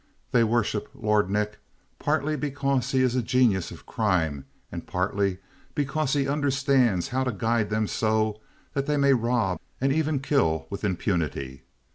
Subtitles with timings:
[0.31, 1.59] "They worship Lord Nick
[1.99, 5.37] partly because he is a genius of crime and partly
[5.75, 8.41] because he understands how to guide them so
[8.73, 11.65] that they may rob and even kill with impunity.